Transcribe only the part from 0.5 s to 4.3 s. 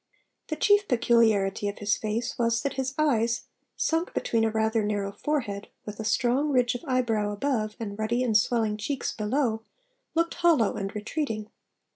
chief peculiarity of his face was that his eyes sunk